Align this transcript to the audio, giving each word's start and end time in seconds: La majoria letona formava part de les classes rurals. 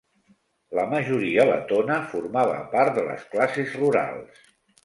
La 0.77 0.85
majoria 0.93 1.45
letona 1.51 1.97
formava 2.15 2.57
part 2.75 2.97
de 2.99 3.07
les 3.11 3.29
classes 3.37 3.77
rurals. 3.83 4.43